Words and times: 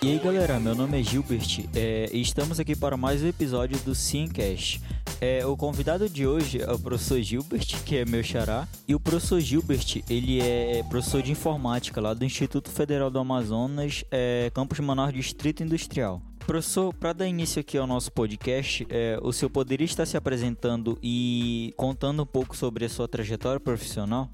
E 0.00 0.08
aí 0.08 0.18
galera, 0.18 0.58
meu 0.58 0.74
nome 0.74 0.98
é 0.98 1.02
Gilbert 1.02 1.68
é, 1.74 2.08
e 2.10 2.22
estamos 2.22 2.58
aqui 2.58 2.74
para 2.74 2.96
mais 2.96 3.22
um 3.22 3.28
episódio 3.28 3.78
do 3.80 3.94
Simcast. 3.94 4.80
É, 5.20 5.44
o 5.44 5.54
convidado 5.58 6.08
de 6.08 6.26
hoje 6.26 6.62
é 6.62 6.72
o 6.72 6.78
professor 6.78 7.20
Gilbert, 7.20 7.66
que 7.84 7.98
é 7.98 8.06
meu 8.06 8.22
xará, 8.22 8.66
e 8.88 8.94
o 8.94 9.00
professor 9.00 9.38
Gilbert, 9.40 10.02
ele 10.08 10.40
é 10.40 10.82
professor 10.88 11.20
de 11.20 11.32
informática 11.32 12.00
lá 12.00 12.14
do 12.14 12.24
Instituto 12.24 12.70
Federal 12.70 13.10
do 13.10 13.18
Amazonas, 13.18 14.02
é, 14.10 14.50
Campus 14.54 14.80
Manaus 14.80 15.12
Distrito 15.12 15.62
Industrial. 15.62 16.22
Professor, 16.46 16.94
para 16.94 17.12
dar 17.12 17.28
início 17.28 17.60
aqui 17.60 17.76
ao 17.76 17.86
nosso 17.86 18.10
podcast, 18.10 18.86
é, 18.88 19.18
o 19.20 19.34
senhor 19.34 19.50
poderia 19.50 19.84
estar 19.84 20.06
se 20.06 20.16
apresentando 20.16 20.98
e 21.02 21.74
contando 21.76 22.22
um 22.22 22.26
pouco 22.26 22.56
sobre 22.56 22.86
a 22.86 22.88
sua 22.88 23.06
trajetória 23.06 23.60
profissional? 23.60 24.30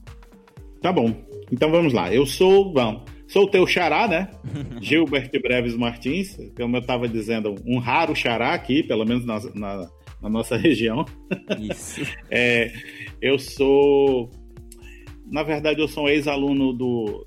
Tá 0.80 0.92
bom. 0.92 1.12
Então 1.50 1.72
vamos 1.72 1.92
lá. 1.92 2.14
Eu 2.14 2.24
sou, 2.24 2.72
bom, 2.72 3.04
sou 3.28 3.44
o 3.44 3.48
teu 3.48 3.66
xará, 3.66 4.08
né? 4.08 4.28
Gilbert 4.80 5.30
Breves 5.40 5.76
Martins, 5.76 6.36
como 6.56 6.76
eu 6.76 6.80
estava 6.80 7.08
dizendo, 7.08 7.54
um 7.64 7.78
raro 7.78 8.16
xará 8.16 8.54
aqui, 8.54 8.82
pelo 8.82 9.04
menos 9.04 9.24
na, 9.24 9.38
na, 9.54 9.88
na 10.20 10.28
nossa 10.28 10.56
região. 10.58 11.04
Isso. 11.60 12.00
é, 12.30 12.72
eu 13.20 13.38
sou 13.38 14.30
na 15.30 15.42
verdade, 15.42 15.78
eu 15.78 15.88
sou 15.88 16.04
um 16.04 16.08
ex-aluno 16.08 16.72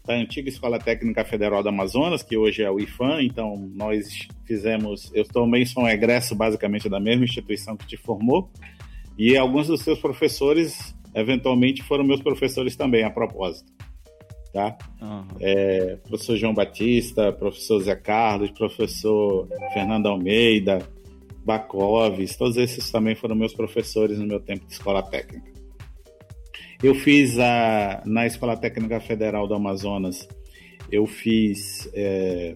da 0.04 0.16
antiga 0.16 0.50
Escola 0.50 0.80
Técnica 0.80 1.24
Federal 1.24 1.62
do 1.62 1.70
Amazonas, 1.70 2.24
que 2.24 2.36
hoje 2.36 2.64
é 2.64 2.72
o 2.72 2.80
IFAM, 2.80 3.22
então 3.22 3.56
nós 3.76 4.28
fizemos, 4.44 5.12
eu 5.14 5.24
também 5.24 5.66
sou 5.66 5.84
um 5.84 5.88
egresso 5.88 6.34
basicamente 6.34 6.90
da 6.90 7.00
mesma 7.00 7.26
instituição 7.26 7.78
que 7.78 7.86
te 7.86 7.98
formou, 7.98 8.50
e 9.18 9.38
alguns 9.38 9.68
dos 9.68 9.82
seus 9.82 10.00
professores, 10.00 10.96
eventualmente, 11.14 11.84
foram 11.84 12.04
meus 12.04 12.24
professores 12.24 12.76
também, 12.76 13.04
a 13.04 13.12
propósito. 13.12 13.72
Tá? 14.54 14.78
Uhum. 15.02 15.26
É, 15.40 15.98
professor 16.08 16.36
João 16.36 16.54
Batista, 16.54 17.32
professor 17.32 17.80
Zé 17.80 17.96
Carlos, 17.96 18.52
professor 18.52 19.48
Fernando 19.74 20.08
Almeida, 20.08 20.80
Bacoves, 21.46 22.36
todos 22.36 22.58
esses 22.58 22.92
também 22.92 23.16
foram 23.16 23.36
meus 23.36 23.54
professores 23.54 24.20
no 24.20 24.28
meu 24.28 24.40
tempo 24.40 24.66
de 24.68 24.74
escola 24.74 25.02
técnica. 25.02 25.50
Eu 26.84 26.96
fiz 26.96 27.38
a, 27.40 28.02
na 28.06 28.26
Escola 28.26 28.58
Técnica 28.58 29.00
Federal 29.00 29.48
do 29.48 29.54
Amazonas, 29.54 30.28
eu 30.92 31.06
fiz 31.06 31.90
é, 31.94 32.54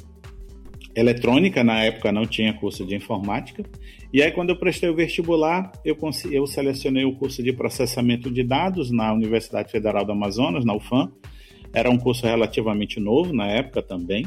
eletrônica, 0.96 1.64
na 1.64 1.84
época 1.84 2.12
não 2.12 2.26
tinha 2.26 2.54
curso 2.54 2.86
de 2.86 2.96
informática. 2.96 3.64
E 4.12 4.22
aí, 4.22 4.32
quando 4.32 4.50
eu 4.50 4.56
prestei 4.56 4.90
o 4.90 4.96
vestibular, 4.96 5.72
eu, 5.84 5.98
eu 6.32 6.48
selecionei 6.48 7.06
o 7.06 7.16
curso 7.16 7.44
de 7.44 7.52
processamento 7.52 8.32
de 8.32 8.44
dados 8.44 8.90
na 8.90 9.14
Universidade 9.14 9.72
Federal 9.72 10.06
do 10.06 10.12
Amazonas, 10.12 10.64
na 10.64 10.74
UFAM. 10.74 11.12
Era 11.76 11.92
um 11.92 11.98
curso 11.98 12.26
relativamente 12.26 13.02
novo 13.02 13.34
na 13.34 13.48
época 13.48 13.82
também. 13.82 14.26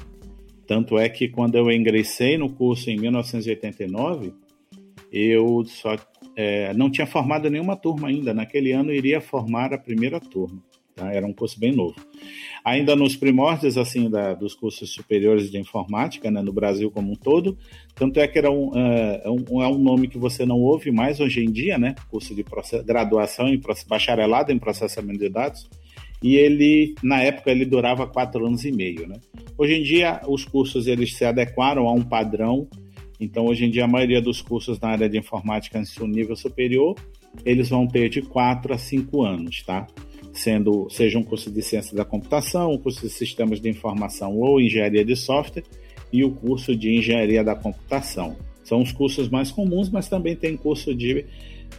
Tanto 0.66 0.98
é 0.98 1.08
que 1.08 1.30
quando 1.30 1.54
eu 1.56 1.70
ingressei 1.72 2.36
no 2.36 2.50
curso 2.50 2.90
em 2.90 2.98
1989, 2.98 4.34
eu 5.10 5.64
só 5.64 5.96
é, 6.36 6.74
não 6.74 6.90
tinha 6.90 7.06
formado 7.06 7.48
nenhuma 7.48 7.74
turma 7.74 8.08
ainda. 8.08 8.34
Naquele 8.34 8.72
ano 8.72 8.92
iria 8.92 9.18
formar 9.18 9.72
a 9.72 9.78
primeira 9.78 10.20
turma. 10.20 10.62
Tá? 10.94 11.10
Era 11.10 11.26
um 11.26 11.32
curso 11.32 11.58
bem 11.58 11.72
novo. 11.72 11.94
Ainda 12.62 12.94
nos 12.94 13.16
primórdios 13.16 13.78
assim 13.78 14.10
da, 14.10 14.34
dos 14.34 14.54
cursos 14.54 14.92
superiores 14.92 15.50
de 15.50 15.58
informática, 15.58 16.30
né, 16.30 16.42
no 16.42 16.52
Brasil 16.52 16.90
como 16.90 17.12
um 17.12 17.16
todo, 17.16 17.56
tanto 17.94 18.20
é 18.20 18.28
que 18.28 18.36
era 18.36 18.50
um, 18.50 18.68
uh, 18.68 19.46
um, 19.50 19.62
é 19.62 19.68
um 19.68 19.78
nome 19.78 20.06
que 20.06 20.18
você 20.18 20.44
não 20.44 20.60
ouve 20.60 20.90
mais 20.90 21.18
hoje 21.18 21.42
em 21.42 21.50
dia, 21.50 21.78
né? 21.78 21.94
Curso 22.10 22.34
de 22.34 22.44
graduação 22.84 23.48
em 23.48 23.58
bacharelado 23.88 24.52
em 24.52 24.58
processamento 24.58 25.20
de 25.20 25.30
dados. 25.30 25.66
E 26.22 26.36
ele, 26.36 26.94
na 27.02 27.22
época, 27.22 27.50
ele 27.50 27.64
durava 27.64 28.06
quatro 28.06 28.44
anos 28.44 28.64
e 28.64 28.72
meio, 28.72 29.06
né? 29.06 29.16
Hoje 29.56 29.74
em 29.74 29.82
dia, 29.82 30.20
os 30.26 30.44
cursos 30.44 30.86
eles 30.86 31.14
se 31.14 31.24
adequaram 31.24 31.86
a 31.86 31.92
um 31.92 32.02
padrão 32.02 32.68
então, 33.20 33.46
hoje 33.46 33.64
em 33.64 33.70
dia, 33.70 33.84
a 33.84 33.88
maioria 33.88 34.22
dos 34.22 34.40
cursos 34.40 34.78
na 34.78 34.90
área 34.90 35.08
de 35.08 35.18
informática 35.18 35.82
no 35.98 36.06
nível 36.06 36.36
superior, 36.36 36.94
eles 37.44 37.68
vão 37.68 37.86
ter 37.86 38.08
de 38.08 38.22
4 38.22 38.72
a 38.72 38.78
5 38.78 39.22
anos, 39.24 39.62
tá? 39.62 39.86
Sendo, 40.32 40.88
seja 40.88 41.18
um 41.18 41.24
curso 41.24 41.50
de 41.50 41.60
ciência 41.62 41.96
da 41.96 42.04
computação, 42.04 42.72
um 42.72 42.78
curso 42.78 43.00
de 43.00 43.10
sistemas 43.10 43.60
de 43.60 43.68
informação 43.68 44.36
ou 44.36 44.60
engenharia 44.60 45.04
de 45.04 45.16
software 45.16 45.64
e 46.12 46.22
o 46.22 46.30
curso 46.30 46.76
de 46.76 46.94
engenharia 46.94 47.42
da 47.42 47.56
computação. 47.56 48.36
São 48.62 48.82
os 48.82 48.92
cursos 48.92 49.28
mais 49.28 49.50
comuns, 49.50 49.90
mas 49.90 50.08
também 50.08 50.36
tem 50.36 50.56
curso 50.56 50.94
de 50.94 51.24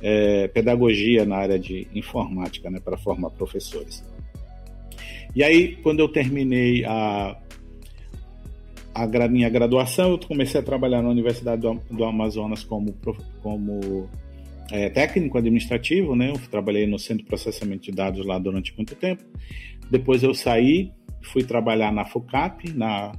é, 0.02 0.48
pedagogia 0.50 1.26
na 1.26 1.38
área 1.38 1.58
de 1.58 1.88
informática, 1.96 2.70
né, 2.70 2.82
para 2.84 2.98
formar 2.98 3.30
professores. 3.30 4.04
E 5.36 5.44
aí, 5.44 5.76
quando 5.78 6.00
eu 6.00 6.08
terminei 6.08 6.86
a 6.86 7.38
a 8.94 9.28
minha 9.28 9.50
graduação, 9.50 10.12
eu 10.12 10.20
comecei 10.20 10.60
a 10.60 10.64
trabalhar 10.64 11.02
na 11.02 11.10
Universidade 11.10 11.62
do, 11.62 11.80
do 11.90 12.04
Amazonas 12.04 12.64
como, 12.64 12.94
como 13.42 14.10
é, 14.72 14.90
técnico 14.90 15.38
administrativo, 15.38 16.16
né? 16.16 16.32
Eu 16.32 16.40
trabalhei 16.50 16.86
no 16.86 17.00
Centro 17.00 17.24
de 17.24 17.30
Processamento 17.30 17.84
de 17.84 17.92
Dados 17.92 18.26
lá 18.26 18.38
durante 18.38 18.76
muito 18.76 18.96
tempo. 18.96 19.24
Depois 19.90 20.22
eu 20.22 20.34
saí, 20.34 20.92
fui 21.22 21.44
trabalhar 21.44 21.92
na 21.92 22.06
FUCAP, 22.06 22.74
na, 22.74 23.14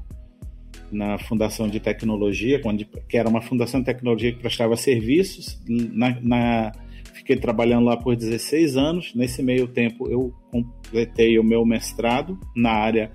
na 0.92 1.18
Fundação 1.18 1.68
de 1.68 1.80
Tecnologia, 1.80 2.60
onde, 2.64 2.86
que 3.08 3.16
era 3.16 3.28
uma 3.28 3.40
fundação 3.40 3.80
de 3.80 3.86
tecnologia 3.86 4.32
que 4.32 4.38
prestava 4.38 4.76
serviços. 4.76 5.60
Na, 5.66 6.16
na, 6.20 6.72
fiquei 7.12 7.36
trabalhando 7.36 7.84
lá 7.84 7.96
por 7.96 8.16
16 8.16 8.76
anos. 8.76 9.14
Nesse 9.14 9.42
meio 9.42 9.66
tempo, 9.68 10.08
eu 10.08 10.32
completei 10.50 11.38
o 11.38 11.44
meu 11.44 11.64
mestrado 11.64 12.38
na 12.54 12.70
área 12.70 13.12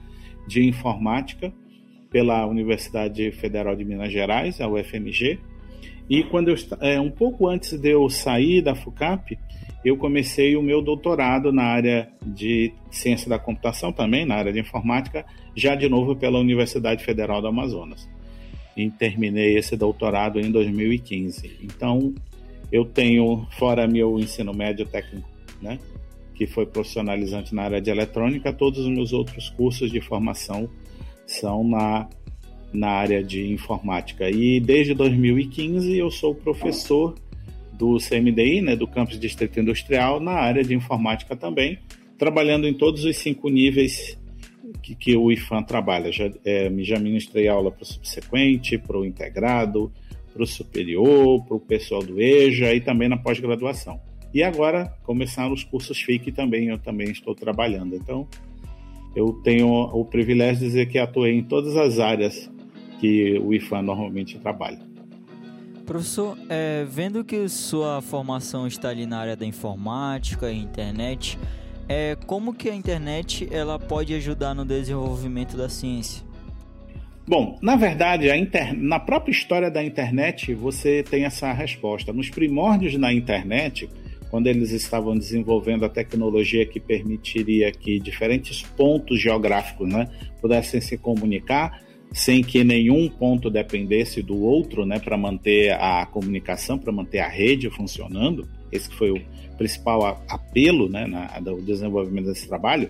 de 0.48 0.68
informática 0.68 1.54
pela 2.10 2.46
Universidade 2.46 3.32
Federal 3.32 3.76
de 3.76 3.84
Minas 3.84 4.12
Gerais, 4.12 4.62
a 4.62 4.68
UFMG. 4.68 5.40
E 6.10 6.24
quando 6.24 6.50
eu, 6.50 6.56
é, 6.80 7.00
um 7.00 7.10
pouco 7.10 7.48
antes 7.48 7.78
de 7.78 7.90
eu 7.90 8.10
sair 8.10 8.62
da 8.62 8.76
FUCAP, 8.76 9.38
eu 9.84 9.98
comecei 9.98 10.56
o 10.56 10.62
meu 10.62 10.82
doutorado 10.82 11.52
na 11.52 11.64
área 11.64 12.10
de 12.26 12.74
ciência 12.90 13.30
da 13.30 13.38
computação 13.38 13.92
também, 13.92 14.26
na 14.26 14.36
área 14.36 14.54
de 14.54 14.60
informática, 14.60 15.26
já 15.56 15.76
de 15.76 15.88
novo 15.88 16.16
pela 16.16 16.40
Universidade 16.40 17.04
Federal 17.04 17.42
do 17.42 17.48
Amazonas. 17.48 18.10
E 18.76 18.90
terminei 18.90 19.58
esse 19.58 19.78
doutorado 19.78 20.40
em 20.40 20.52
2015. 20.52 21.60
Então, 21.62 22.14
eu 22.72 22.86
tenho, 22.86 23.48
fora 23.52 23.88
meu 23.88 24.20
ensino 24.20 24.54
médio 24.54 24.86
técnico, 24.86 25.28
né, 25.62 25.80
que 26.34 26.46
foi 26.46 26.66
profissionalizante 26.66 27.56
na 27.56 27.64
área 27.64 27.82
de 27.82 27.90
eletrônica, 27.90 28.52
todos 28.52 28.80
os 28.80 28.90
meus 28.90 29.14
outros 29.14 29.50
cursos 29.50 29.92
de 29.92 30.02
formação 30.02 30.70
são 31.26 31.64
na, 31.64 32.10
na 32.74 32.90
área 32.90 33.24
de 33.24 33.52
informática. 33.52 34.30
E 34.30 34.60
desde 34.60 34.94
2015 34.94 35.98
eu 35.98 36.12
sou 36.12 36.36
professor 36.36 37.16
do 37.74 37.98
CMDI, 37.98 38.62
né, 38.62 38.76
do 38.76 38.88
Campus 38.88 39.20
Distrito 39.20 39.60
Industrial, 39.60 40.20
na 40.20 40.34
área 40.34 40.64
de 40.64 40.74
informática 40.74 41.36
também, 41.36 41.80
trabalhando 42.18 42.68
em 42.68 42.74
todos 42.74 43.04
os 43.04 43.18
cinco 43.18 43.50
níveis 43.50 44.18
que, 44.82 44.96
que 44.96 45.16
o 45.16 45.32
IFAM 45.32 45.64
trabalha. 45.64 46.12
Já, 46.12 46.32
é, 46.46 46.72
já 46.80 47.00
ministrei 47.00 47.48
aula 47.48 47.72
para 47.72 47.84
o 47.84 47.86
subsequente, 47.86 48.78
para 48.78 48.98
o 48.98 49.06
integrado, 49.06 49.92
para 50.36 50.44
o 50.44 50.46
superior, 50.46 51.46
para 51.46 51.56
o 51.56 51.60
pessoal 51.62 52.04
do 52.04 52.20
EJA 52.20 52.74
e 52.74 52.82
também 52.82 53.08
na 53.08 53.16
pós-graduação. 53.16 54.02
E 54.34 54.44
agora 54.44 54.94
começaram 55.04 55.54
os 55.54 55.64
cursos 55.64 55.98
FIC 55.98 56.34
também, 56.34 56.68
eu 56.68 56.78
também 56.78 57.10
estou 57.10 57.34
trabalhando. 57.34 57.96
Então, 57.96 58.28
eu 59.16 59.32
tenho 59.46 59.70
o 59.70 60.04
privilégio 60.04 60.60
de 60.60 60.66
dizer 60.66 60.88
que 60.88 61.00
atuei 61.00 61.38
em 61.38 61.44
todas 61.44 61.78
as 61.78 62.00
áreas 62.00 62.52
que 63.00 63.40
o 63.40 63.54
IFAM 63.54 63.82
normalmente 63.82 64.38
trabalha. 64.38 64.80
Professor, 65.86 66.38
é, 66.50 66.84
vendo 66.84 67.24
que 67.24 67.48
sua 67.48 68.02
formação 68.02 68.68
está 68.68 68.90
ali 68.90 69.06
na 69.06 69.20
área 69.20 69.38
da 69.38 69.46
informática 69.46 70.52
e 70.52 70.58
internet, 70.58 71.40
é, 71.88 72.18
como 72.28 72.54
que 72.54 72.70
a 72.70 72.76
internet 72.76 73.48
ela 73.50 73.80
pode 73.80 74.14
ajudar 74.16 74.54
no 74.54 74.66
desenvolvimento 74.66 75.56
da 75.56 75.70
ciência? 75.70 76.25
Bom, 77.28 77.58
na 77.62 77.76
verdade, 77.76 78.30
inter... 78.36 78.74
na 78.78 79.00
própria 79.00 79.32
história 79.32 79.72
da 79.72 79.84
internet, 79.84 80.54
você 80.54 81.02
tem 81.02 81.26
essa 81.26 81.52
resposta. 81.52 82.14
Nos 82.14 82.30
primórdios 82.30 82.96
da 82.98 83.12
internet, 83.12 83.90
quando 84.30 84.48
eles 84.48 84.72
estavam 84.72 85.18
desenvolvendo 85.18 85.86
a 85.86 85.90
tecnologia 85.90 86.66
que 86.66 86.80
permitiria 86.80 87.72
que 87.72 88.00
diferentes 88.00 88.62
pontos 88.62 89.20
geográficos 89.20 89.92
né, 89.92 90.08
pudessem 90.40 90.80
se 90.80 90.98
comunicar 90.98 91.84
sem 92.12 92.44
que 92.44 92.64
nenhum 92.64 93.10
ponto 93.10 93.50
dependesse 93.50 94.22
do 94.22 94.42
outro 94.42 94.86
né, 94.86 95.00
para 95.00 95.18
manter 95.18 95.74
a 95.74 96.06
comunicação, 96.06 96.78
para 96.78 96.92
manter 96.92 97.20
a 97.20 97.28
rede 97.28 97.70
funcionando. 97.70 98.48
Esse 98.72 98.90
foi 98.90 99.12
o 99.12 99.22
principal 99.58 100.24
apelo 100.30 100.88
né, 100.88 101.08
na, 101.08 101.40
do 101.40 101.62
desenvolvimento 101.62 102.26
desse 102.28 102.48
trabalho. 102.48 102.90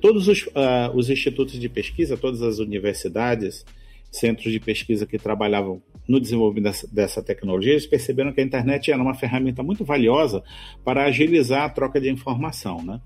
Todos 0.00 0.28
os, 0.28 0.42
uh, 0.46 0.94
os 0.94 1.10
institutos 1.10 1.58
de 1.58 1.68
pesquisa, 1.68 2.16
todas 2.16 2.42
as 2.42 2.58
universidades, 2.58 3.64
centros 4.10 4.52
de 4.52 4.60
pesquisa 4.60 5.06
que 5.06 5.18
trabalhavam 5.18 5.82
no 6.08 6.20
desenvolvimento 6.20 6.86
dessa, 6.92 7.22
tecnologia, 7.22 7.72
eles 7.72 7.86
perceberam 7.86 8.32
que 8.32 8.40
a 8.40 8.44
internet 8.44 8.90
era 8.90 9.02
uma 9.02 9.14
ferramenta 9.14 9.62
muito 9.62 9.84
valiosa 9.84 10.42
para 10.84 11.04
agilizar 11.04 11.64
a 11.64 11.68
troca 11.68 12.00
de 12.00 12.08
informação. 12.08 12.82
Né? 12.84 13.00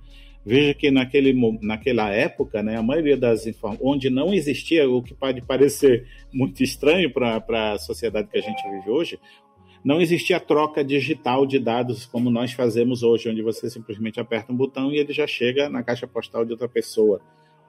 Veja 0.44 0.74
que 0.74 0.90
naquele, 0.90 1.34
naquela 1.62 2.10
época, 2.10 2.62
né, 2.62 2.76
a 2.76 2.82
maioria 2.82 3.16
das 3.16 3.44
onde 3.80 4.10
não 4.10 4.32
existia, 4.32 4.88
o 4.88 5.02
que 5.02 5.14
pode 5.14 5.40
parecer 5.42 6.06
muito 6.32 6.62
estranho 6.62 7.10
para 7.10 7.72
a 7.72 7.78
sociedade 7.78 8.28
que 8.30 8.38
a 8.38 8.42
gente 8.42 8.62
vive 8.70 8.90
hoje, 8.90 9.18
não 9.84 10.00
existia 10.00 10.38
troca 10.38 10.84
digital 10.84 11.46
de 11.46 11.58
dados 11.58 12.04
como 12.06 12.30
nós 12.30 12.52
fazemos 12.52 13.02
hoje, 13.02 13.30
onde 13.30 13.42
você 13.42 13.70
simplesmente 13.70 14.20
aperta 14.20 14.52
um 14.52 14.56
botão 14.56 14.92
e 14.92 14.98
ele 14.98 15.12
já 15.12 15.26
chega 15.26 15.68
na 15.68 15.82
caixa 15.82 16.06
postal 16.06 16.44
de 16.44 16.52
outra 16.52 16.68
pessoa 16.68 17.20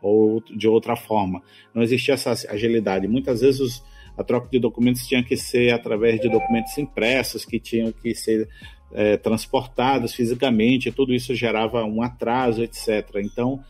ou 0.01 0.41
de 0.41 0.67
outra 0.67 0.95
forma. 0.95 1.41
Não 1.73 1.81
existia 1.81 2.15
essa 2.15 2.31
agilidade. 2.49 3.07
Muitas 3.07 3.41
vezes 3.41 3.61
os, 3.61 3.83
a 4.17 4.23
troca 4.23 4.49
de 4.49 4.59
documentos 4.59 5.07
tinha 5.07 5.23
que 5.23 5.37
ser 5.37 5.73
através 5.73 6.19
de 6.19 6.29
documentos 6.29 6.77
impressos 6.77 7.45
que 7.45 7.59
tinham 7.59 7.91
que 7.91 8.13
ser 8.13 8.49
é, 8.93 9.15
transportados 9.15 10.13
fisicamente, 10.13 10.91
tudo 10.91 11.13
isso 11.13 11.33
gerava 11.33 11.83
um 11.85 12.01
atraso, 12.01 12.61
etc. 12.61 13.07
Então, 13.17 13.63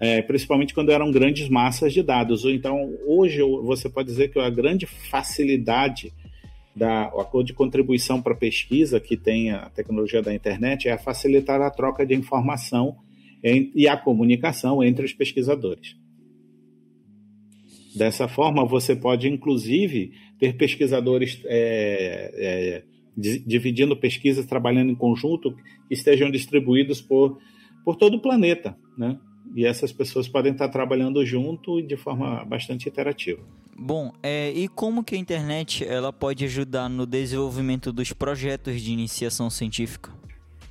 é, 0.00 0.22
principalmente 0.22 0.74
quando 0.74 0.90
eram 0.90 1.10
grandes 1.10 1.48
massas 1.48 1.92
de 1.92 2.02
dados. 2.02 2.44
Então, 2.44 2.92
hoje 3.06 3.40
você 3.62 3.88
pode 3.88 4.08
dizer 4.08 4.28
que 4.28 4.38
a 4.38 4.50
grande 4.50 4.86
facilidade 4.86 6.12
da 6.78 7.06
a 7.06 7.42
de 7.42 7.52
contribuição 7.52 8.22
para 8.22 8.34
pesquisa 8.34 9.00
que 9.00 9.16
tem 9.16 9.50
a 9.50 9.68
tecnologia 9.70 10.22
da 10.22 10.32
internet 10.32 10.88
é 10.88 10.96
facilitar 10.96 11.60
a 11.60 11.70
troca 11.70 12.06
de 12.06 12.14
informação 12.14 12.96
em, 13.42 13.70
e 13.74 13.88
a 13.88 13.96
comunicação 13.96 14.82
entre 14.82 15.04
os 15.04 15.12
pesquisadores. 15.12 15.96
Dessa 17.94 18.28
forma, 18.28 18.64
você 18.64 18.94
pode, 18.94 19.28
inclusive, 19.28 20.12
ter 20.38 20.56
pesquisadores 20.56 21.40
é, 21.46 22.32
é, 22.36 22.84
dividindo 23.44 23.96
pesquisas, 23.96 24.46
trabalhando 24.46 24.92
em 24.92 24.94
conjunto, 24.94 25.56
que 25.88 25.94
estejam 25.94 26.30
distribuídos 26.30 27.00
por, 27.00 27.38
por 27.84 27.96
todo 27.96 28.18
o 28.18 28.20
planeta, 28.20 28.76
né? 28.96 29.18
E 29.56 29.64
essas 29.64 29.90
pessoas 29.92 30.28
podem 30.28 30.52
estar 30.52 30.68
trabalhando 30.68 31.24
junto 31.24 31.82
de 31.82 31.96
forma 31.96 32.44
bastante 32.44 32.88
interativa. 32.88 33.42
Bom, 33.80 34.12
é, 34.20 34.50
e 34.50 34.66
como 34.66 35.04
que 35.04 35.14
a 35.14 35.18
internet 35.18 35.84
ela 35.84 36.12
pode 36.12 36.44
ajudar 36.44 36.88
no 36.88 37.06
desenvolvimento 37.06 37.92
dos 37.92 38.12
projetos 38.12 38.80
de 38.82 38.90
iniciação 38.90 39.48
científica? 39.48 40.17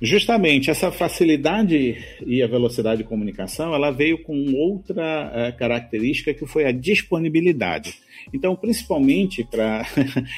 Justamente 0.00 0.70
essa 0.70 0.92
facilidade 0.92 1.98
e 2.24 2.40
a 2.40 2.46
velocidade 2.46 3.02
de 3.02 3.08
comunicação, 3.08 3.74
ela 3.74 3.90
veio 3.90 4.22
com 4.22 4.52
outra 4.54 5.02
uh, 5.52 5.58
característica 5.58 6.32
que 6.32 6.46
foi 6.46 6.64
a 6.66 6.70
disponibilidade. 6.70 7.98
Então, 8.32 8.54
principalmente 8.54 9.42
para 9.42 9.84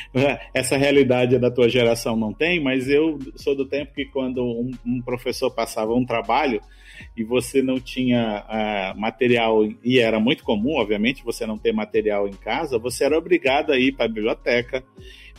essa 0.54 0.78
realidade 0.78 1.38
da 1.38 1.50
tua 1.50 1.68
geração 1.68 2.16
não 2.16 2.32
tem, 2.32 2.58
mas 2.58 2.88
eu 2.88 3.18
sou 3.36 3.54
do 3.54 3.66
tempo 3.66 3.92
que 3.94 4.06
quando 4.06 4.42
um, 4.42 4.70
um 4.86 5.02
professor 5.02 5.50
passava 5.50 5.92
um 5.92 6.06
trabalho 6.06 6.62
e 7.14 7.22
você 7.22 7.60
não 7.60 7.78
tinha 7.78 8.44
uh, 8.48 8.98
material 8.98 9.68
e 9.84 9.98
era 9.98 10.18
muito 10.18 10.42
comum, 10.42 10.76
obviamente, 10.76 11.22
você 11.22 11.44
não 11.44 11.58
ter 11.58 11.72
material 11.72 12.26
em 12.26 12.32
casa, 12.32 12.78
você 12.78 13.04
era 13.04 13.18
obrigado 13.18 13.72
a 13.72 13.78
ir 13.78 13.92
para 13.92 14.06
a 14.06 14.08
biblioteca, 14.08 14.82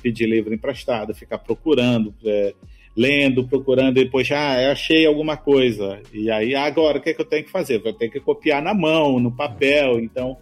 pedir 0.01 0.27
livro 0.27 0.53
emprestado, 0.53 1.15
ficar 1.15 1.39
procurando. 1.39 2.13
Uh, 2.23 2.70
lendo, 2.96 3.48
procurando, 3.48 4.00
e 4.00 4.04
depois, 4.04 4.30
ah, 4.32 4.62
eu 4.62 4.72
achei 4.72 5.06
alguma 5.06 5.38
coisa. 5.38 6.02
E 6.14 6.30
aí, 6.30 6.56
agora, 6.56 6.98
o 6.98 7.02
que, 7.02 7.10
é 7.10 7.14
que 7.14 7.22
eu 7.22 7.26
tenho 7.26 7.44
que 7.44 7.52
fazer? 7.52 7.80
Vou 7.80 7.94
ter 7.94 8.10
que 8.10 8.20
copiar 8.20 8.62
na 8.62 8.74
mão, 8.74 9.20
no 9.20 9.32
papel. 9.32 10.00
Então, 10.00 10.38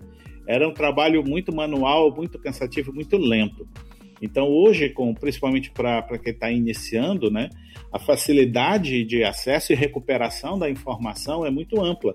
era 0.48 0.68
um 0.68 0.74
trabalho 0.74 1.24
muito 1.24 1.54
manual, 1.54 2.14
muito 2.14 2.40
cansativo, 2.40 2.94
muito 2.94 3.18
lento. 3.18 3.68
Então, 4.22 4.48
hoje, 4.48 4.90
com, 4.90 5.14
principalmente 5.14 5.72
para 5.72 6.02
quem 6.18 6.34
está 6.34 6.52
iniciando, 6.52 7.32
né, 7.32 7.50
a 7.92 8.00
facilidade 8.00 9.04
de 9.04 9.24
acesso 9.24 9.72
e 9.72 9.76
recuperação 9.76 10.58
da 10.58 10.70
informação 10.70 11.46
é 11.46 11.52
muito 11.52 11.80
ampla. 11.82 12.14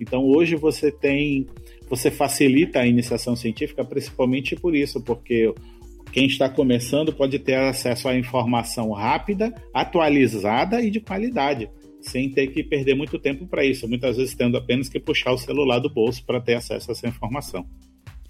Então, 0.00 0.24
hoje 0.24 0.56
você 0.56 0.90
tem, 0.90 1.46
você 1.88 2.10
facilita 2.10 2.80
a 2.80 2.86
iniciação 2.86 3.34
científica 3.34 3.84
principalmente 3.84 4.56
por 4.56 4.74
isso, 4.74 5.02
porque 5.02 5.52
quem 6.12 6.26
está 6.26 6.48
começando 6.48 7.12
pode 7.12 7.38
ter 7.38 7.54
acesso 7.54 8.08
à 8.08 8.16
informação 8.16 8.90
rápida, 8.92 9.54
atualizada 9.72 10.82
e 10.82 10.90
de 10.90 11.00
qualidade, 11.00 11.70
sem 12.00 12.30
ter 12.30 12.48
que 12.48 12.64
perder 12.64 12.94
muito 12.94 13.18
tempo 13.18 13.46
para 13.46 13.64
isso, 13.64 13.88
muitas 13.88 14.16
vezes 14.16 14.34
tendo 14.34 14.56
apenas 14.56 14.88
que 14.88 14.98
puxar 14.98 15.32
o 15.32 15.38
celular 15.38 15.78
do 15.78 15.88
bolso 15.88 16.24
para 16.24 16.40
ter 16.40 16.54
acesso 16.54 16.90
a 16.90 16.92
essa 16.92 17.08
informação. 17.08 17.66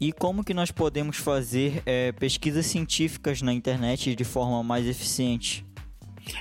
E 0.00 0.12
como 0.12 0.42
que 0.42 0.54
nós 0.54 0.70
podemos 0.70 1.18
fazer 1.18 1.82
é, 1.84 2.10
pesquisas 2.12 2.66
científicas 2.66 3.42
na 3.42 3.52
internet 3.52 4.14
de 4.14 4.24
forma 4.24 4.62
mais 4.62 4.86
eficiente? 4.86 5.64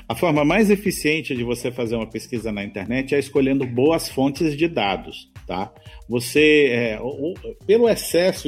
A 0.07 0.15
forma 0.15 0.45
mais 0.45 0.69
eficiente 0.69 1.35
de 1.35 1.43
você 1.43 1.71
fazer 1.71 1.95
uma 1.95 2.07
pesquisa 2.07 2.51
na 2.51 2.63
internet 2.63 3.15
é 3.15 3.19
escolhendo 3.19 3.65
boas 3.65 4.09
fontes 4.09 4.55
de 4.55 4.67
dados, 4.67 5.31
tá? 5.47 5.73
Você, 6.07 6.67
é, 6.71 6.99
o, 7.01 7.33
pelo 7.65 7.89
excesso 7.89 8.47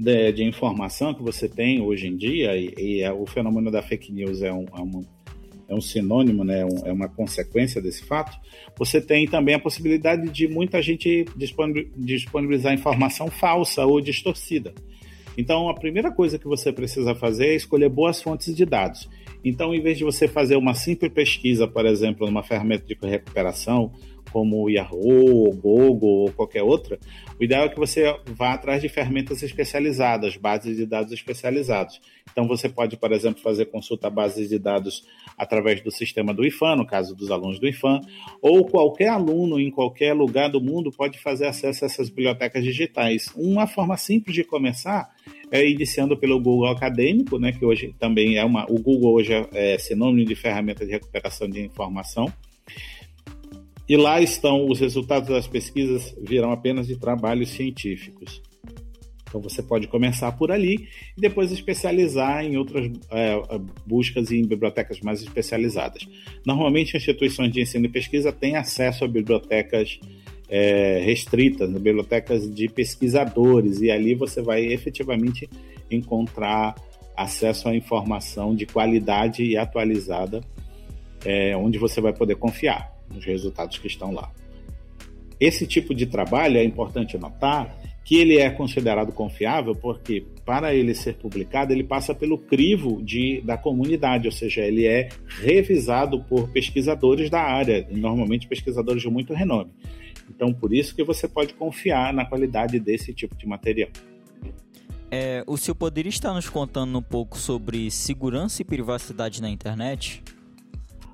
de, 0.00 0.32
de, 0.32 0.44
informação 0.44 1.12
que 1.12 1.22
você 1.22 1.48
tem 1.48 1.80
hoje 1.80 2.08
em 2.08 2.16
dia, 2.16 2.56
e, 2.56 2.74
e 2.76 3.02
é, 3.02 3.12
o 3.12 3.26
fenômeno 3.26 3.70
da 3.70 3.82
fake 3.82 4.12
news 4.12 4.42
é 4.42 4.52
um, 4.52 4.64
é 4.74 4.80
um, 4.80 5.04
é 5.68 5.74
um 5.74 5.80
sinônimo, 5.80 6.42
né, 6.42 6.64
um, 6.64 6.86
é 6.86 6.92
uma 6.92 7.08
consequência 7.08 7.80
desse 7.80 8.04
fato, 8.04 8.36
você 8.76 9.00
tem 9.00 9.26
também 9.26 9.54
a 9.54 9.58
possibilidade 9.58 10.30
de 10.30 10.48
muita 10.48 10.80
gente 10.80 11.26
disponibilizar 11.96 12.72
informação 12.72 13.28
falsa 13.28 13.84
ou 13.84 14.00
distorcida. 14.00 14.72
Então, 15.36 15.68
a 15.68 15.74
primeira 15.74 16.10
coisa 16.10 16.38
que 16.38 16.46
você 16.46 16.72
precisa 16.72 17.14
fazer 17.14 17.48
é 17.48 17.54
escolher 17.54 17.88
boas 17.88 18.20
fontes 18.20 18.54
de 18.54 18.64
dados. 18.64 19.08
Então, 19.44 19.74
em 19.74 19.80
vez 19.80 19.96
de 19.96 20.04
você 20.04 20.28
fazer 20.28 20.56
uma 20.56 20.74
simples 20.74 21.12
pesquisa, 21.12 21.66
por 21.66 21.86
exemplo, 21.86 22.26
numa 22.26 22.42
ferramenta 22.42 22.84
de 22.84 22.96
recuperação, 23.02 23.92
como 24.32 24.62
o 24.62 24.70
Yahoo, 24.70 25.48
o 25.48 25.52
Google 25.52 26.24
ou 26.24 26.32
qualquer 26.32 26.62
outra, 26.62 26.98
o 27.38 27.44
ideal 27.44 27.64
é 27.64 27.68
que 27.68 27.78
você 27.78 28.14
vá 28.26 28.52
atrás 28.52 28.82
de 28.82 28.88
ferramentas 28.88 29.42
especializadas, 29.42 30.36
bases 30.36 30.76
de 30.76 30.86
dados 30.86 31.12
especializados. 31.12 32.00
Então, 32.30 32.46
você 32.46 32.68
pode, 32.68 32.96
por 32.96 33.12
exemplo, 33.12 33.42
fazer 33.42 33.66
consulta 33.66 34.06
a 34.06 34.10
bases 34.10 34.48
de 34.48 34.58
dados 34.58 35.04
através 35.36 35.82
do 35.82 35.90
sistema 35.90 36.32
do 36.32 36.44
IFAM, 36.44 36.76
no 36.76 36.86
caso 36.86 37.14
dos 37.14 37.30
alunos 37.30 37.58
do 37.58 37.66
IFAM, 37.66 38.00
ou 38.40 38.66
qualquer 38.66 39.08
aluno 39.08 39.58
em 39.58 39.70
qualquer 39.70 40.12
lugar 40.12 40.48
do 40.48 40.60
mundo 40.60 40.92
pode 40.92 41.18
fazer 41.18 41.46
acesso 41.46 41.84
a 41.84 41.86
essas 41.86 42.08
bibliotecas 42.08 42.62
digitais. 42.62 43.32
Uma 43.34 43.66
forma 43.66 43.96
simples 43.96 44.34
de 44.34 44.44
começar 44.44 45.10
é 45.50 45.68
iniciando 45.68 46.16
pelo 46.16 46.38
Google 46.38 46.68
Acadêmico, 46.68 47.38
né, 47.38 47.52
que 47.52 47.64
hoje 47.64 47.94
também 47.98 48.36
é 48.36 48.44
uma. 48.44 48.64
O 48.70 48.78
Google 48.78 49.14
hoje 49.14 49.32
é 49.52 49.76
sinônimo 49.78 50.24
de 50.24 50.34
ferramenta 50.34 50.84
de 50.84 50.92
recuperação 50.92 51.48
de 51.48 51.60
informação. 51.60 52.32
E 53.90 53.96
lá 53.96 54.20
estão 54.20 54.68
os 54.68 54.78
resultados 54.78 55.28
das 55.28 55.48
pesquisas 55.48 56.14
virão 56.22 56.52
apenas 56.52 56.86
de 56.86 56.96
trabalhos 56.96 57.48
científicos. 57.48 58.40
Então 59.24 59.40
você 59.40 59.64
pode 59.64 59.88
começar 59.88 60.30
por 60.30 60.52
ali 60.52 60.86
e 61.18 61.20
depois 61.20 61.50
especializar 61.50 62.44
em 62.44 62.56
outras 62.56 62.88
é, 63.10 63.34
buscas 63.84 64.30
em 64.30 64.46
bibliotecas 64.46 65.00
mais 65.00 65.20
especializadas. 65.20 66.06
Normalmente, 66.46 66.96
instituições 66.96 67.52
de 67.52 67.62
ensino 67.62 67.86
e 67.86 67.88
pesquisa 67.88 68.30
têm 68.30 68.54
acesso 68.54 69.04
a 69.04 69.08
bibliotecas 69.08 69.98
é, 70.48 71.00
restritas, 71.04 71.68
né, 71.68 71.80
bibliotecas 71.80 72.48
de 72.48 72.68
pesquisadores, 72.68 73.80
e 73.80 73.90
ali 73.90 74.14
você 74.14 74.40
vai 74.40 74.66
efetivamente 74.66 75.50
encontrar 75.90 76.76
acesso 77.16 77.68
à 77.68 77.74
informação 77.74 78.54
de 78.54 78.66
qualidade 78.66 79.42
e 79.42 79.56
atualizada, 79.56 80.42
é, 81.24 81.56
onde 81.56 81.76
você 81.76 82.00
vai 82.00 82.12
poder 82.12 82.36
confiar 82.36 82.99
nos 83.12 83.24
resultados 83.24 83.78
que 83.78 83.86
estão 83.86 84.12
lá. 84.12 84.30
Esse 85.38 85.66
tipo 85.66 85.94
de 85.94 86.06
trabalho 86.06 86.58
é 86.58 86.64
importante 86.64 87.16
notar 87.16 87.74
que 88.04 88.16
ele 88.16 88.38
é 88.38 88.50
considerado 88.50 89.12
confiável 89.12 89.74
porque 89.74 90.24
para 90.44 90.74
ele 90.74 90.94
ser 90.94 91.14
publicado 91.14 91.72
ele 91.72 91.84
passa 91.84 92.14
pelo 92.14 92.36
crivo 92.36 93.02
de, 93.02 93.40
da 93.42 93.56
comunidade, 93.56 94.26
ou 94.26 94.32
seja, 94.32 94.62
ele 94.62 94.86
é 94.86 95.08
revisado 95.40 96.22
por 96.24 96.48
pesquisadores 96.48 97.30
da 97.30 97.40
área, 97.40 97.86
normalmente 97.90 98.48
pesquisadores 98.48 99.02
de 99.02 99.08
muito 99.08 99.32
renome. 99.32 99.70
Então, 100.28 100.52
por 100.52 100.72
isso 100.74 100.94
que 100.94 101.04
você 101.04 101.28
pode 101.28 101.54
confiar 101.54 102.12
na 102.12 102.24
qualidade 102.24 102.78
desse 102.78 103.12
tipo 103.14 103.36
de 103.36 103.46
material. 103.46 103.90
É, 105.10 105.42
o 105.46 105.56
senhor 105.56 105.74
poderia 105.74 106.10
estar 106.10 106.32
nos 106.32 106.48
contando 106.48 106.96
um 106.96 107.02
pouco 107.02 107.36
sobre 107.36 107.90
segurança 107.90 108.62
e 108.62 108.64
privacidade 108.64 109.42
na 109.42 109.50
internet? 109.50 110.22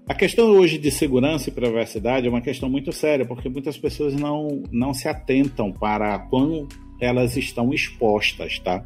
A 0.09 0.15
questão 0.15 0.53
hoje 0.53 0.79
de 0.79 0.89
segurança 0.89 1.51
e 1.51 1.53
privacidade 1.53 2.29
é 2.29 2.31
uma 2.31 2.41
questão 2.41 2.69
muito 2.69 2.93
séria, 2.93 3.27
porque 3.27 3.49
muitas 3.49 3.77
pessoas 3.77 4.15
não, 4.15 4.63
não 4.71 4.95
se 4.95 5.09
atentam 5.09 5.73
para 5.73 6.17
quando 6.17 6.69
elas 7.01 7.37
estão 7.37 7.75
expostas, 7.75 8.61
tá? 8.61 8.85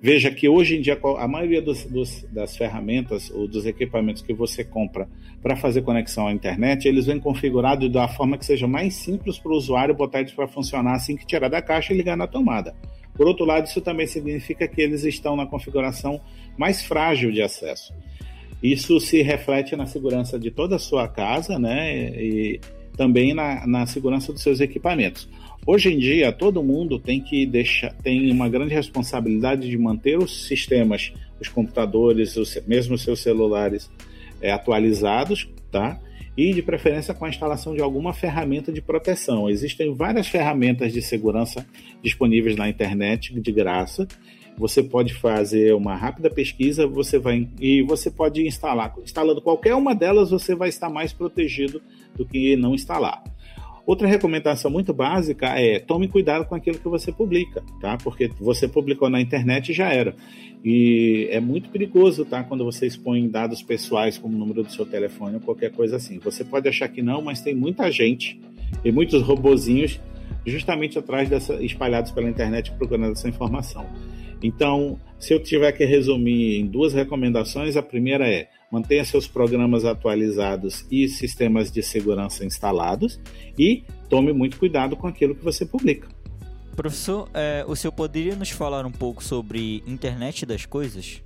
Veja 0.00 0.30
que 0.30 0.48
hoje 0.48 0.78
em 0.78 0.80
dia 0.80 0.98
a 1.18 1.28
maioria 1.28 1.60
dos, 1.60 1.84
dos, 1.84 2.22
das 2.32 2.56
ferramentas 2.56 3.30
ou 3.30 3.46
dos 3.46 3.66
equipamentos 3.66 4.22
que 4.22 4.32
você 4.32 4.64
compra 4.64 5.06
para 5.42 5.56
fazer 5.56 5.82
conexão 5.82 6.26
à 6.26 6.32
internet, 6.32 6.88
eles 6.88 7.04
vêm 7.04 7.20
configurados 7.20 7.92
da 7.92 8.08
forma 8.08 8.38
que 8.38 8.46
seja 8.46 8.66
mais 8.66 8.94
simples 8.94 9.38
para 9.38 9.52
o 9.52 9.56
usuário 9.56 9.94
botar 9.94 10.20
eles 10.20 10.32
para 10.32 10.48
funcionar 10.48 10.94
assim 10.94 11.16
que 11.16 11.26
tirar 11.26 11.50
da 11.50 11.60
caixa 11.60 11.92
e 11.92 11.96
ligar 11.98 12.16
na 12.16 12.26
tomada. 12.26 12.74
Por 13.14 13.26
outro 13.26 13.44
lado, 13.44 13.66
isso 13.66 13.82
também 13.82 14.06
significa 14.06 14.66
que 14.66 14.80
eles 14.80 15.04
estão 15.04 15.36
na 15.36 15.44
configuração 15.44 16.18
mais 16.56 16.82
frágil 16.82 17.30
de 17.30 17.42
acesso. 17.42 17.92
Isso 18.62 19.00
se 19.00 19.22
reflete 19.22 19.74
na 19.74 19.86
segurança 19.86 20.38
de 20.38 20.50
toda 20.50 20.76
a 20.76 20.78
sua 20.78 21.08
casa, 21.08 21.58
né? 21.58 22.10
E 22.16 22.60
também 22.96 23.34
na, 23.34 23.66
na 23.66 23.86
segurança 23.86 24.32
dos 24.32 24.42
seus 24.42 24.60
equipamentos. 24.60 25.28
Hoje 25.66 25.92
em 25.92 25.98
dia, 25.98 26.32
todo 26.32 26.62
mundo 26.62 26.98
tem 26.98 27.20
que 27.20 27.46
deixar, 27.46 27.92
tem 27.94 28.30
uma 28.30 28.48
grande 28.48 28.74
responsabilidade 28.74 29.68
de 29.68 29.78
manter 29.78 30.18
os 30.18 30.46
sistemas, 30.46 31.12
os 31.40 31.48
computadores, 31.48 32.36
os, 32.36 32.60
mesmo 32.66 32.94
os 32.94 33.02
seus 33.02 33.20
celulares 33.20 33.90
é, 34.40 34.50
atualizados, 34.50 35.48
tá? 35.70 36.00
E 36.36 36.52
de 36.52 36.62
preferência 36.62 37.14
com 37.14 37.26
a 37.26 37.28
instalação 37.28 37.74
de 37.74 37.82
alguma 37.82 38.12
ferramenta 38.12 38.72
de 38.72 38.80
proteção. 38.80 39.48
Existem 39.48 39.94
várias 39.94 40.26
ferramentas 40.26 40.92
de 40.92 41.00
segurança 41.00 41.64
disponíveis 42.02 42.56
na 42.56 42.68
internet 42.68 43.38
de 43.38 43.52
graça. 43.52 44.08
Você 44.56 44.82
pode 44.82 45.14
fazer 45.14 45.74
uma 45.74 45.96
rápida 45.96 46.30
pesquisa, 46.30 46.86
você 46.86 47.18
vai 47.18 47.48
e 47.60 47.82
você 47.82 48.10
pode 48.10 48.46
instalar. 48.46 48.94
Instalando 49.02 49.40
qualquer 49.40 49.74
uma 49.74 49.94
delas, 49.94 50.30
você 50.30 50.54
vai 50.54 50.68
estar 50.68 50.88
mais 50.88 51.12
protegido 51.12 51.82
do 52.14 52.26
que 52.26 52.56
não 52.56 52.74
instalar. 52.74 53.22
Outra 53.84 54.06
recomendação 54.06 54.70
muito 54.70 54.94
básica 54.94 55.58
é 55.58 55.80
tome 55.80 56.06
cuidado 56.06 56.44
com 56.44 56.54
aquilo 56.54 56.78
que 56.78 56.88
você 56.88 57.10
publica, 57.10 57.64
tá? 57.80 57.98
Porque 57.98 58.30
você 58.38 58.68
publicou 58.68 59.10
na 59.10 59.20
internet 59.20 59.70
e 59.70 59.72
já 59.72 59.92
era. 59.92 60.14
E 60.64 61.26
é 61.32 61.40
muito 61.40 61.68
perigoso, 61.68 62.24
tá? 62.24 62.44
Quando 62.44 62.64
você 62.64 62.86
expõe 62.86 63.28
dados 63.28 63.60
pessoais 63.60 64.16
como 64.16 64.36
o 64.36 64.38
número 64.38 64.62
do 64.62 64.70
seu 64.70 64.86
telefone 64.86 65.34
ou 65.34 65.40
qualquer 65.40 65.72
coisa 65.72 65.96
assim. 65.96 66.20
Você 66.20 66.44
pode 66.44 66.68
achar 66.68 66.88
que 66.88 67.02
não, 67.02 67.20
mas 67.20 67.40
tem 67.40 67.56
muita 67.56 67.90
gente 67.90 68.40
e 68.84 68.92
muitos 68.92 69.20
robozinhos 69.20 70.00
justamente 70.46 70.98
atrás 70.98 71.28
dessa 71.28 71.54
espalhados 71.62 72.12
pela 72.12 72.30
internet 72.30 72.70
procurando 72.72 73.12
essa 73.12 73.28
informação. 73.28 73.84
Então, 74.42 74.98
se 75.18 75.32
eu 75.32 75.42
tiver 75.42 75.70
que 75.72 75.84
resumir 75.84 76.58
em 76.58 76.66
duas 76.66 76.92
recomendações, 76.92 77.76
a 77.76 77.82
primeira 77.82 78.28
é 78.28 78.48
mantenha 78.70 79.04
seus 79.04 79.28
programas 79.28 79.84
atualizados 79.84 80.86
e 80.90 81.06
sistemas 81.06 81.70
de 81.70 81.82
segurança 81.82 82.44
instalados 82.44 83.20
e 83.58 83.84
tome 84.08 84.32
muito 84.32 84.58
cuidado 84.58 84.96
com 84.96 85.06
aquilo 85.06 85.34
que 85.34 85.44
você 85.44 85.66
publica. 85.66 86.08
Professor, 86.74 87.28
é, 87.34 87.64
o 87.68 87.76
senhor 87.76 87.92
poderia 87.92 88.34
nos 88.34 88.48
falar 88.48 88.86
um 88.86 88.90
pouco 88.90 89.22
sobre 89.22 89.82
internet 89.86 90.46
das 90.46 90.64
coisas? 90.64 91.22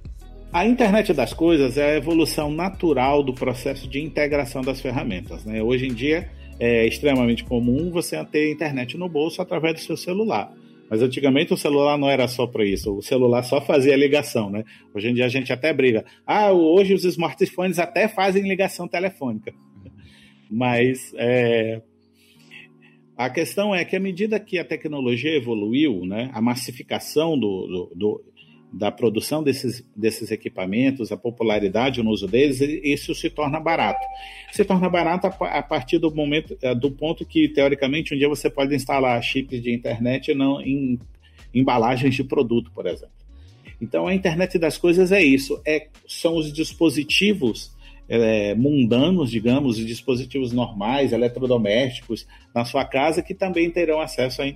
A 0.52 0.66
internet 0.66 1.12
das 1.12 1.32
coisas 1.32 1.76
é 1.76 1.92
a 1.92 1.96
evolução 1.96 2.50
natural 2.50 3.22
do 3.22 3.32
processo 3.32 3.88
de 3.88 4.02
integração 4.02 4.62
das 4.62 4.80
ferramentas. 4.80 5.44
Né? 5.44 5.62
Hoje 5.62 5.86
em 5.86 5.94
dia 5.94 6.28
é 6.58 6.86
extremamente 6.86 7.44
comum 7.44 7.90
você 7.90 8.22
ter 8.24 8.50
internet 8.50 8.96
no 8.96 9.08
bolso 9.08 9.40
através 9.40 9.74
do 9.74 9.80
seu 9.80 9.96
celular. 9.96 10.52
Mas 10.88 11.02
antigamente 11.02 11.52
o 11.52 11.56
celular 11.56 11.98
não 11.98 12.08
era 12.08 12.28
só 12.28 12.46
para 12.46 12.64
isso, 12.64 12.96
o 12.96 13.02
celular 13.02 13.42
só 13.42 13.60
fazia 13.60 13.96
ligação, 13.96 14.50
né? 14.50 14.64
Hoje 14.94 15.08
em 15.08 15.14
dia 15.14 15.24
a 15.24 15.28
gente 15.28 15.52
até 15.52 15.72
briga. 15.72 16.04
Ah, 16.26 16.52
hoje 16.52 16.94
os 16.94 17.04
smartphones 17.04 17.78
até 17.78 18.08
fazem 18.08 18.48
ligação 18.48 18.86
telefônica. 18.86 19.52
Mas 20.50 21.12
é, 21.16 21.82
a 23.16 23.30
questão 23.30 23.74
é 23.74 23.84
que 23.84 23.96
à 23.96 24.00
medida 24.00 24.38
que 24.38 24.58
a 24.58 24.64
tecnologia 24.64 25.34
evoluiu, 25.34 26.04
né, 26.04 26.30
a 26.34 26.40
massificação 26.40 27.38
do, 27.38 27.66
do, 27.66 27.92
do 27.96 28.24
da 28.72 28.90
produção 28.90 29.42
desses, 29.42 29.84
desses 29.94 30.30
equipamentos, 30.30 31.12
a 31.12 31.16
popularidade 31.16 32.02
no 32.02 32.10
uso 32.10 32.26
deles, 32.26 32.60
isso 32.60 33.14
se 33.14 33.30
torna 33.30 33.58
barato. 33.58 34.04
Se 34.52 34.64
torna 34.64 34.88
barato 34.88 35.26
a, 35.26 35.62
partir 35.62 35.98
do 35.98 36.14
momento, 36.14 36.56
eh, 36.60 36.74
do 36.74 36.90
ponto 36.90 37.24
que, 37.24 37.48
teoricamente, 37.48 38.14
um 38.14 38.18
dia 38.18 38.28
você 38.28 38.50
pode 38.50 38.74
instalar 38.74 39.22
chips 39.22 39.62
de 39.62 39.72
internet 39.72 40.34
não 40.34 40.60
em 40.60 40.98
embalagens 41.54 42.14
de 42.14 42.24
produto, 42.24 42.70
por 42.74 42.86
exemplo. 42.86 43.14
Então, 43.80 44.06
a 44.06 44.14
internet 44.14 44.58
das 44.58 44.76
coisas 44.76 45.12
é 45.12 45.22
isso, 45.22 45.60
é, 45.66 45.88
são 46.06 46.36
os 46.36 46.52
dispositivos 46.52 47.74
é, 48.08 48.54
mundanos, 48.54 49.30
digamos, 49.30 49.78
os 49.78 49.86
dispositivos 49.86 50.52
normais, 50.52 51.12
eletrodomésticos 51.12 52.26
na 52.54 52.64
sua 52.64 52.84
casa 52.84 53.22
que 53.22 53.34
também 53.34 53.70
terão 53.70 54.00
acesso 54.00 54.42
a 54.42 54.46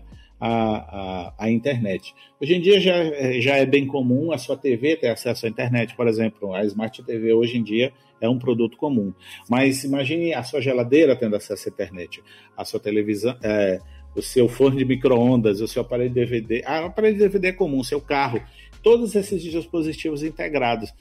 a, 0.41 0.49
a, 0.49 1.35
a, 1.39 1.51
internet. 1.51 2.15
Hoje 2.41 2.55
em 2.55 2.61
dia 2.61 2.81
já, 2.81 2.95
já 3.41 3.57
é 3.57 3.67
bem 3.67 3.87
comum 3.87 4.33
a 4.33 4.39
sua 4.39 4.57
TV 4.57 4.97
ter 4.97 5.09
acesso 5.09 5.47
à 5.47 5.49
internet, 5.49 5.95
por 5.95 6.09
exemplo, 6.09 6.55
a 6.55 6.65
Smart 6.65 7.03
TV 7.03 7.33
hoje 7.33 7.59
em 7.59 7.63
dia 7.63 7.93
é 8.21 8.29
um 8.29 8.39
produto 8.39 8.77
comum. 8.77 9.13
Mas 9.49 9.85
imagine 9.85 10.35
a 10.35 10.43
sua 10.43 10.61
geladeira 10.61 11.17
tendo 11.17 11.37
acesso 11.37 11.69
à 11.69 11.73
internet, 11.73 12.23
a 12.57 12.65
sua 12.65 12.79
televisão, 12.79 13.37
é, 13.43 13.81
o 14.15 14.23
seu 14.23 14.49
forno 14.49 14.79
de 14.79 14.85
micro-ondas, 14.85 15.61
o 15.61 15.69
seu 15.69 15.83
aparelho 15.83 16.13
DVD, 16.13 16.63
ah, 16.67 16.83
o 16.83 16.87
aparelho 16.87 17.19
DVD 17.19 17.49
é 17.49 17.53
comum, 17.53 17.81
o 17.81 17.85
seu 17.85 18.01
carro, 18.01 18.43
todos 18.83 19.15
esses 19.15 19.43
dispositivos 19.43 20.23
integrados. 20.23 20.93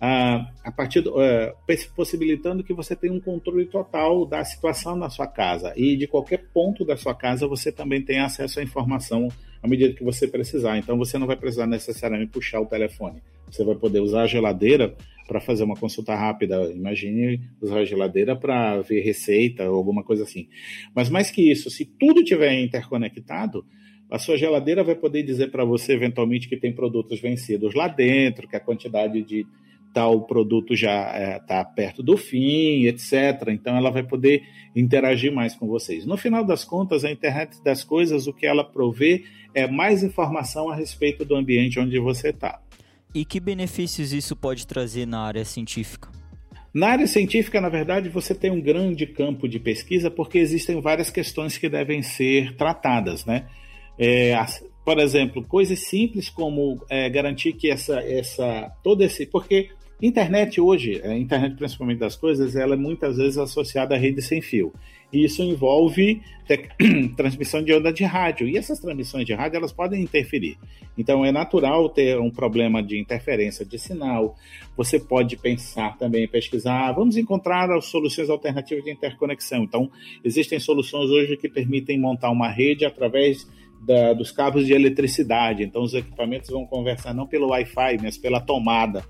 A 0.00 0.72
partir 0.76 1.00
do, 1.00 1.14
uh, 1.16 1.54
possibilitando 1.94 2.64
que 2.64 2.74
você 2.74 2.96
tenha 2.96 3.12
um 3.12 3.20
controle 3.20 3.66
total 3.66 4.26
da 4.26 4.44
situação 4.44 4.96
na 4.96 5.08
sua 5.08 5.28
casa. 5.28 5.72
E 5.76 5.96
de 5.96 6.08
qualquer 6.08 6.48
ponto 6.52 6.84
da 6.84 6.96
sua 6.96 7.14
casa 7.14 7.46
você 7.46 7.70
também 7.70 8.02
tem 8.02 8.18
acesso 8.18 8.58
à 8.58 8.64
informação 8.64 9.28
à 9.62 9.68
medida 9.68 9.94
que 9.94 10.02
você 10.02 10.26
precisar. 10.26 10.76
Então 10.78 10.98
você 10.98 11.16
não 11.16 11.26
vai 11.26 11.36
precisar 11.36 11.66
necessariamente 11.66 12.32
puxar 12.32 12.60
o 12.60 12.66
telefone. 12.66 13.22
Você 13.50 13.64
vai 13.64 13.74
poder 13.74 14.00
usar 14.00 14.22
a 14.22 14.26
geladeira 14.26 14.94
para 15.28 15.40
fazer 15.40 15.62
uma 15.62 15.76
consulta 15.76 16.14
rápida. 16.14 16.72
Imagine 16.72 17.40
usar 17.60 17.78
a 17.78 17.84
geladeira 17.84 18.34
para 18.34 18.80
ver 18.80 19.00
receita 19.02 19.68
ou 19.70 19.76
alguma 19.76 20.02
coisa 20.02 20.24
assim. 20.24 20.48
Mas 20.94 21.08
mais 21.08 21.30
que 21.30 21.50
isso, 21.50 21.70
se 21.70 21.84
tudo 21.84 22.24
tiver 22.24 22.58
interconectado, 22.60 23.64
a 24.10 24.18
sua 24.18 24.36
geladeira 24.36 24.82
vai 24.82 24.94
poder 24.94 25.22
dizer 25.22 25.50
para 25.50 25.64
você 25.64 25.92
eventualmente 25.92 26.48
que 26.48 26.56
tem 26.56 26.72
produtos 26.72 27.20
vencidos 27.20 27.74
lá 27.74 27.88
dentro, 27.88 28.48
que 28.48 28.56
a 28.56 28.60
quantidade 28.60 29.22
de 29.22 29.46
tal 29.92 30.22
produto 30.22 30.74
já 30.74 31.36
está 31.36 31.58
é, 31.58 31.64
perto 31.64 32.02
do 32.02 32.16
fim, 32.16 32.86
etc. 32.86 33.48
Então 33.48 33.76
ela 33.76 33.90
vai 33.90 34.02
poder 34.02 34.42
interagir 34.74 35.32
mais 35.32 35.54
com 35.54 35.66
vocês. 35.66 36.06
No 36.06 36.16
final 36.16 36.44
das 36.44 36.64
contas, 36.64 37.04
a 37.04 37.10
internet 37.10 37.62
das 37.62 37.84
coisas, 37.84 38.26
o 38.26 38.32
que 38.32 38.46
ela 38.46 38.64
provê 38.64 39.24
é 39.54 39.66
mais 39.66 40.02
informação 40.02 40.70
a 40.70 40.74
respeito 40.74 41.24
do 41.24 41.36
ambiente 41.36 41.78
onde 41.78 41.98
você 41.98 42.30
está. 42.30 42.60
E 43.14 43.24
que 43.24 43.38
benefícios 43.38 44.12
isso 44.12 44.34
pode 44.34 44.66
trazer 44.66 45.06
na 45.06 45.20
área 45.20 45.44
científica? 45.44 46.08
Na 46.72 46.88
área 46.88 47.06
científica, 47.06 47.60
na 47.60 47.68
verdade, 47.68 48.08
você 48.08 48.34
tem 48.34 48.50
um 48.50 48.60
grande 48.60 49.06
campo 49.06 49.46
de 49.46 49.58
pesquisa 49.58 50.10
porque 50.10 50.38
existem 50.38 50.80
várias 50.80 51.10
questões 51.10 51.58
que 51.58 51.68
devem 51.68 52.02
ser 52.02 52.56
tratadas, 52.56 53.26
né? 53.26 53.46
É, 53.98 54.34
por 54.82 54.98
exemplo, 54.98 55.44
coisas 55.44 55.80
simples 55.80 56.30
como 56.30 56.82
é, 56.88 57.10
garantir 57.10 57.52
que 57.52 57.70
essa, 57.70 58.00
essa, 58.00 58.72
todo 58.82 59.02
esse, 59.02 59.26
porque 59.26 59.68
Internet 60.02 60.60
hoje, 60.60 61.00
a 61.04 61.16
internet 61.16 61.54
principalmente 61.54 62.00
das 62.00 62.16
coisas, 62.16 62.56
ela 62.56 62.74
é 62.74 62.76
muitas 62.76 63.18
vezes 63.18 63.38
associada 63.38 63.94
à 63.94 63.98
rede 63.98 64.20
sem 64.20 64.42
fio. 64.42 64.72
E 65.12 65.24
isso 65.24 65.44
envolve 65.44 66.20
transmissão 67.16 67.62
de 67.62 67.72
onda 67.72 67.92
de 67.92 68.02
rádio. 68.02 68.48
E 68.48 68.56
essas 68.56 68.80
transmissões 68.80 69.24
de 69.24 69.32
rádio, 69.32 69.58
elas 69.58 69.70
podem 69.70 70.02
interferir. 70.02 70.58
Então, 70.98 71.24
é 71.24 71.30
natural 71.30 71.88
ter 71.88 72.18
um 72.18 72.32
problema 72.32 72.82
de 72.82 72.98
interferência 72.98 73.64
de 73.64 73.78
sinal. 73.78 74.34
Você 74.76 74.98
pode 74.98 75.36
pensar 75.36 75.96
também, 75.96 76.26
pesquisar, 76.26 76.90
vamos 76.90 77.16
encontrar 77.16 77.68
soluções 77.80 78.28
alternativas 78.28 78.82
de 78.82 78.90
interconexão. 78.90 79.62
Então, 79.62 79.88
existem 80.24 80.58
soluções 80.58 81.10
hoje 81.10 81.36
que 81.36 81.48
permitem 81.48 81.96
montar 81.96 82.30
uma 82.32 82.48
rede 82.48 82.84
através 82.84 83.46
da, 83.80 84.14
dos 84.14 84.32
cabos 84.32 84.66
de 84.66 84.72
eletricidade. 84.72 85.62
Então, 85.62 85.84
os 85.84 85.94
equipamentos 85.94 86.50
vão 86.50 86.66
conversar 86.66 87.14
não 87.14 87.24
pelo 87.28 87.50
Wi-Fi, 87.50 87.98
mas 88.02 88.18
pela 88.18 88.40
tomada 88.40 89.04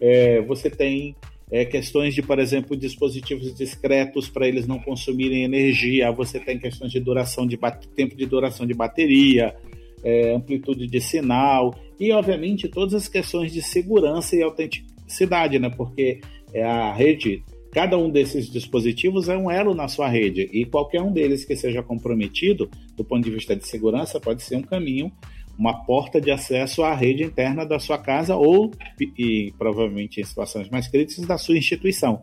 é, 0.00 0.40
você 0.42 0.70
tem 0.70 1.14
é, 1.50 1.64
questões 1.64 2.14
de, 2.14 2.22
por 2.22 2.38
exemplo, 2.38 2.76
dispositivos 2.76 3.54
discretos 3.54 4.28
para 4.28 4.48
eles 4.48 4.66
não 4.66 4.78
consumirem 4.78 5.44
energia, 5.44 6.10
você 6.10 6.40
tem 6.40 6.58
questões 6.58 6.90
de 6.90 7.00
duração 7.00 7.46
de 7.46 7.58
tempo 7.94 8.16
de 8.16 8.26
duração 8.26 8.66
de 8.66 8.74
bateria, 8.74 9.54
é, 10.02 10.34
amplitude 10.34 10.86
de 10.86 11.00
sinal 11.00 11.74
e, 11.98 12.12
obviamente, 12.12 12.68
todas 12.68 12.94
as 12.94 13.08
questões 13.08 13.52
de 13.52 13.62
segurança 13.62 14.36
e 14.36 14.42
autenticidade, 14.42 15.58
né? 15.58 15.70
Porque 15.70 16.20
é 16.52 16.62
a 16.62 16.92
rede, 16.92 17.42
cada 17.72 17.96
um 17.96 18.10
desses 18.10 18.50
dispositivos 18.50 19.28
é 19.28 19.36
um 19.36 19.50
elo 19.50 19.74
na 19.74 19.88
sua 19.88 20.08
rede 20.08 20.48
e 20.52 20.64
qualquer 20.64 21.02
um 21.02 21.12
deles 21.12 21.44
que 21.44 21.56
seja 21.56 21.82
comprometido, 21.82 22.68
do 22.96 23.04
ponto 23.04 23.24
de 23.24 23.30
vista 23.30 23.54
de 23.54 23.66
segurança, 23.66 24.20
pode 24.20 24.42
ser 24.42 24.56
um 24.56 24.62
caminho 24.62 25.12
uma 25.58 25.84
porta 25.84 26.20
de 26.20 26.30
acesso 26.30 26.82
à 26.82 26.94
rede 26.94 27.22
interna 27.22 27.64
da 27.64 27.78
sua 27.78 27.98
casa 27.98 28.36
ou, 28.36 28.70
e 29.00 29.52
provavelmente 29.58 30.20
em 30.20 30.24
situações 30.24 30.68
mais 30.68 30.86
críticas, 30.86 31.26
da 31.26 31.38
sua 31.38 31.56
instituição. 31.56 32.20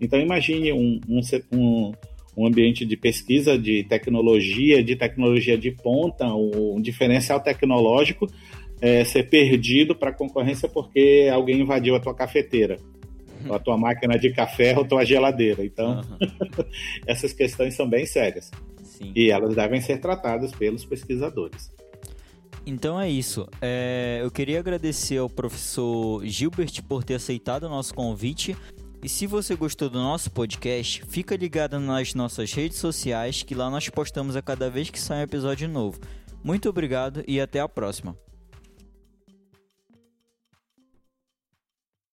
Então, 0.00 0.20
imagine 0.20 0.72
um, 0.72 1.00
um, 1.08 1.92
um 2.36 2.46
ambiente 2.46 2.84
de 2.84 2.96
pesquisa 2.96 3.58
de 3.58 3.82
tecnologia, 3.84 4.82
de 4.82 4.94
tecnologia 4.94 5.56
de 5.56 5.70
ponta, 5.70 6.26
um 6.26 6.80
diferencial 6.80 7.40
tecnológico 7.40 8.28
é, 8.80 9.04
ser 9.04 9.28
perdido 9.28 9.94
para 9.94 10.10
a 10.10 10.12
concorrência 10.12 10.68
porque 10.68 11.28
alguém 11.32 11.60
invadiu 11.60 11.94
a 11.96 12.00
tua 12.00 12.14
cafeteira, 12.14 12.78
ou 13.48 13.54
a 13.54 13.58
tua 13.58 13.76
máquina 13.76 14.18
de 14.18 14.32
café 14.32 14.76
ou 14.76 14.84
a 14.84 14.86
tua 14.86 15.04
geladeira. 15.04 15.64
Então, 15.64 16.00
uhum. 16.00 16.64
essas 17.06 17.32
questões 17.32 17.74
são 17.74 17.88
bem 17.88 18.04
sérias. 18.06 18.50
Sim. 18.82 19.12
E 19.14 19.30
elas 19.30 19.54
devem 19.54 19.80
ser 19.80 19.98
tratadas 19.98 20.52
pelos 20.52 20.84
pesquisadores. 20.84 21.70
Então 22.66 23.00
é 23.00 23.08
isso. 23.08 23.46
É, 23.62 24.18
eu 24.20 24.30
queria 24.30 24.58
agradecer 24.58 25.18
ao 25.18 25.30
professor 25.30 26.26
Gilbert 26.26 26.82
por 26.82 27.04
ter 27.04 27.14
aceitado 27.14 27.64
o 27.64 27.68
nosso 27.68 27.94
convite. 27.94 28.56
E 29.04 29.08
se 29.08 29.24
você 29.24 29.54
gostou 29.54 29.88
do 29.88 30.00
nosso 30.00 30.32
podcast, 30.32 31.04
fica 31.06 31.36
ligado 31.36 31.78
nas 31.78 32.12
nossas 32.12 32.52
redes 32.52 32.78
sociais 32.78 33.44
que 33.44 33.54
lá 33.54 33.70
nós 33.70 33.88
postamos 33.88 34.34
a 34.34 34.42
cada 34.42 34.68
vez 34.68 34.90
que 34.90 34.98
sai 34.98 35.20
um 35.20 35.22
episódio 35.22 35.68
novo. 35.68 36.00
Muito 36.42 36.68
obrigado 36.68 37.22
e 37.28 37.40
até 37.40 37.60
a 37.60 37.68
próxima. 37.68 38.16